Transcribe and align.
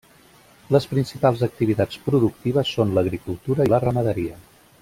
Les 0.75 0.87
principals 0.93 1.43
activitats 1.49 2.01
productives 2.07 2.75
són 2.79 2.97
l'agricultura 2.99 3.69
i 3.71 3.75
la 3.75 3.85
ramaderia. 3.89 4.45